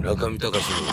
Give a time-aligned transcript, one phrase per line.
[0.00, 0.88] 中見隆の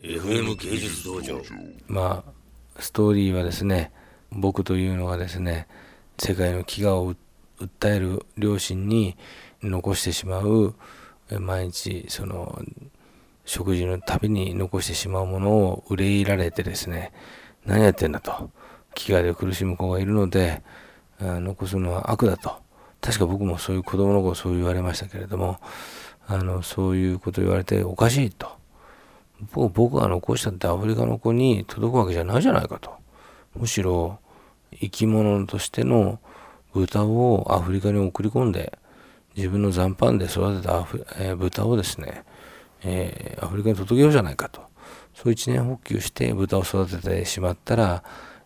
[0.00, 1.42] FM 芸術道場。
[1.88, 3.92] まあストーリーはですね
[4.30, 5.68] 僕というのがですね
[6.18, 7.14] 世界の飢餓を
[7.60, 9.18] 訴える両親に
[9.62, 10.74] 残してしまう
[11.38, 12.58] 毎日その
[13.44, 17.12] 食事のたびに残してしまうものを憂いられてですね
[17.66, 18.50] 何やってんだと。
[18.94, 20.62] 飢餓で苦しむ子がいるので
[21.20, 22.56] 残すのは悪だと。
[23.02, 25.60] 確か僕もそういう子供の頃そう言われましたけれども
[26.28, 28.48] あのそういうこと言われておかしいと。
[29.52, 32.90] 僕が残したってアフリカの子に届くわけじゃないじゃないかと。
[33.54, 34.18] むしろ
[34.72, 36.18] 生き物としての
[36.72, 38.78] 豚をアフリカに送り込んで
[39.36, 40.86] 自分の残飯で育てた、
[41.18, 42.24] えー、豚をですね、
[42.82, 44.62] えー、アフリカに届けようじゃないかと。
[45.14, 48.02] そう一年補給して豚を育ててしまったら、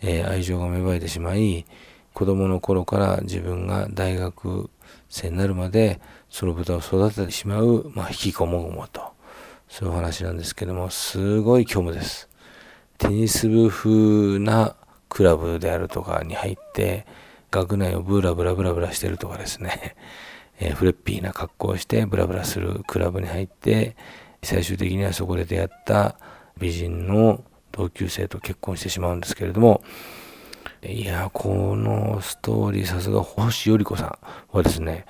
[0.00, 1.66] えー、愛情が芽生えてしまい
[2.14, 4.70] 子供の頃から自分が大学
[5.10, 6.00] 生になるまで
[6.30, 9.12] その豚を育ててしまう、まあ、引きこもごもと。
[9.68, 12.28] そういう話なんですけどもすごい虚無です。
[12.98, 14.76] テニス部風な
[15.08, 17.06] クラブであるとかに入って
[17.50, 19.96] 学内をブラブラブラブラしてるとかですね、
[20.60, 23.96] えー、フレッピーな格好をしてブラブラするクラブに入って
[24.42, 26.16] 最終的にはそこで出会った
[26.58, 29.82] 美人の同級生と結婚してしまうんですけれども
[30.86, 34.18] いや、このストーリー、さすがほしよりこさ
[34.52, 35.06] んはですね、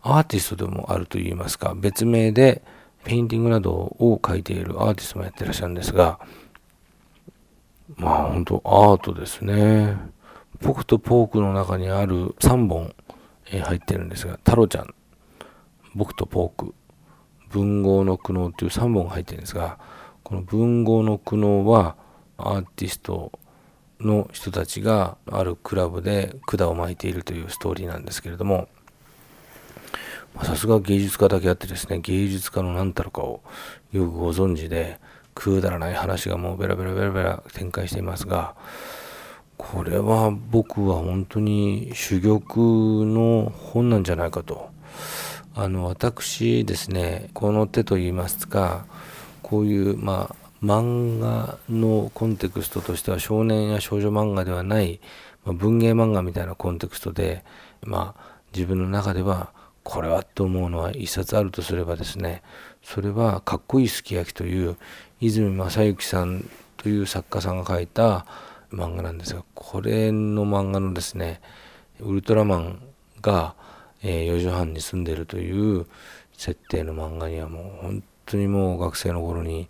[0.00, 2.62] アーティストでもあると言いますか、別名で
[3.04, 6.18] ペインティングなどを描いているアーティストもやってらっしゃるんですが、
[7.96, 9.96] まあ本当アートですね。
[10.62, 12.94] 僕とポークの中にある3本、
[13.50, 14.94] え入ってるんですが、タロちゃん、
[15.94, 16.74] 僕とポーク、
[17.50, 19.78] 文豪の苦悩という3本が入ってるんですが、
[20.22, 21.96] この文豪の苦悩は
[22.38, 23.32] アーティスト
[24.00, 28.68] の人たちがあるクラブで管を巻いているというストーリーなんですけれども
[30.42, 33.40] さすが芸術家だけあってですね芸術家の何たるかを
[33.92, 35.00] よくご存知で
[35.34, 38.54] くだらない話がもうベラベラベラベラ展開していますが
[39.56, 44.70] これは僕は本当に珠玉の本なんじゃないかと。
[45.54, 48.86] あの私ですねこの手といいますか
[49.42, 55.00] こういうまあ漫画のコンテクストとしては少年や少女漫画ではない、
[55.44, 57.44] まあ、文芸漫画みたいなコンテクストで、
[57.82, 59.52] まあ、自分の中では
[59.84, 62.42] これはと思うのは一冊あるとすればですね
[62.82, 64.76] それは「かっこいいすき焼き」という
[65.20, 66.44] 泉正幸さん
[66.76, 68.26] という作家さんが書いた
[68.70, 71.40] 漫画なんですがこれの漫画のですね
[72.00, 72.82] ウルトラマン
[73.22, 73.54] が、
[74.02, 75.86] えー、4畳半に住んでるという
[76.36, 79.68] 設定の漫画にはもう本当にもう学生の頃に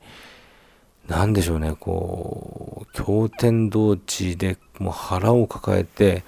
[1.08, 6.22] なんでしょうね、こう、経典同地でもう腹を抱えて、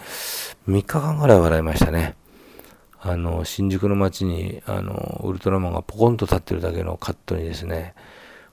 [0.66, 2.16] 3日間ぐらい笑いましたね。
[2.98, 7.94] あの、新宿の街に、あの、ウルトラマンがポコンと立ってるだけのカットにですね、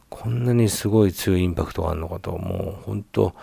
[0.09, 3.33] こんなにすごい強いインパクトがあるのかと、もう本当、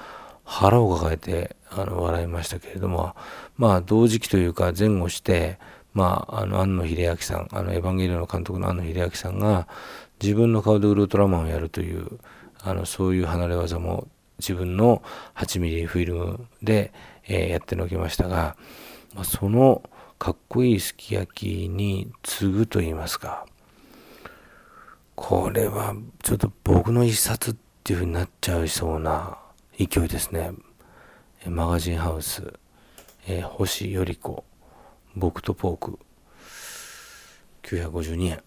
[0.45, 3.16] 腹を抱えて、あの、笑いましたけれども、
[3.56, 5.59] まあ、同時期というか前後して、
[5.95, 9.69] まあ、あの、庵野秀明さん、あの、エヴァンゲリオンの監督の庵野秀明さんが、
[10.22, 12.19] 自分の顔でウルトラマンをやるという、
[12.65, 14.09] あのそういう離れ技も
[14.39, 15.03] 自分の
[15.35, 16.93] 8ミリフィルムで、
[17.27, 18.57] えー、やってのけましたが、
[19.15, 19.83] まあ、その
[20.19, 23.47] かっこいいすき焼きに次ぐと言いますか
[25.15, 29.39] これはちょっと僕の一冊っていうふうになっちゃいそうな
[29.79, 30.53] 勢いですね。
[31.47, 32.55] マガジンハウス、
[33.27, 34.45] えー、星より子。
[35.15, 35.99] 僕とポーク。
[37.63, 38.43] 952円、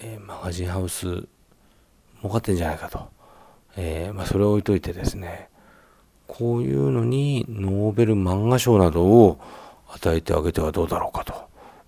[0.00, 1.06] えー、マガジンハウス
[2.18, 3.15] 儲かってんじゃないかと。
[3.76, 5.48] えー、まあ、それを置いといてですね
[6.26, 9.38] こういうのにノーベル漫画賞などを
[9.88, 11.34] 与えてあげてはどうだろうかと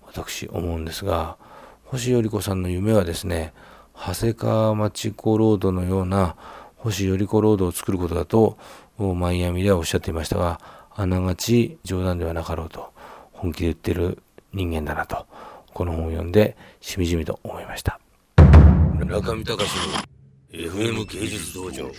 [0.05, 1.37] 私思うんですが
[1.85, 3.53] 星より子さんの夢はですね
[3.95, 6.35] 長谷川町子ロードのような
[6.77, 8.57] 星より子ロードを作ることだと
[8.97, 10.61] マイアミではおっしゃっていましたが
[10.95, 12.91] あながち冗談ではなかろうと
[13.33, 14.21] 本気で言ってる
[14.53, 15.25] 人間だなと
[15.73, 17.99] この本を読んでしみじみと思いました。
[19.05, 20.18] 中見隆の
[20.51, 21.91] FM 芸術道場。